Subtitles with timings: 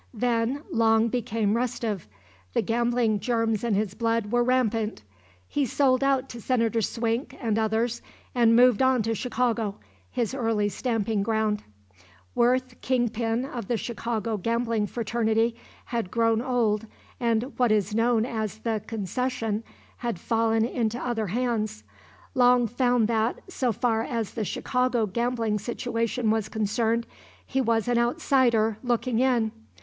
[0.15, 2.07] Then Long became restive.
[2.55, 5.03] The gambling germs in his blood were rampant.
[5.47, 8.01] He sold out to Senator Swink and others
[8.33, 9.75] and moved on to Chicago,
[10.09, 11.61] his early stamping ground.
[12.33, 16.87] Worth, kingpin of the Chicago gambling fraternity, had grown old
[17.19, 19.63] and what is known as the "concession"
[19.97, 21.83] had fallen into other hands.
[22.33, 27.05] Long found that, so far as the Chicago gambling situation was concerned,
[27.45, 29.51] he was an outsider looking in.